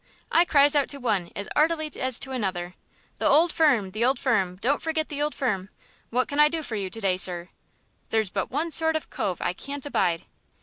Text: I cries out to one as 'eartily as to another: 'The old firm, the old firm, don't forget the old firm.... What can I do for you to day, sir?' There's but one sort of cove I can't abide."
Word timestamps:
I 0.31 0.45
cries 0.45 0.75
out 0.75 0.89
to 0.89 0.97
one 0.97 1.29
as 1.35 1.47
'eartily 1.55 1.91
as 1.99 2.17
to 2.21 2.31
another: 2.31 2.73
'The 3.19 3.27
old 3.27 3.53
firm, 3.53 3.91
the 3.91 4.03
old 4.03 4.17
firm, 4.17 4.55
don't 4.55 4.81
forget 4.81 5.09
the 5.09 5.21
old 5.21 5.35
firm.... 5.35 5.69
What 6.09 6.27
can 6.27 6.39
I 6.39 6.49
do 6.49 6.63
for 6.63 6.75
you 6.75 6.89
to 6.89 6.99
day, 7.01 7.17
sir?' 7.17 7.49
There's 8.09 8.31
but 8.31 8.49
one 8.49 8.71
sort 8.71 8.95
of 8.95 9.11
cove 9.11 9.39
I 9.43 9.53
can't 9.53 9.85
abide." 9.85 10.23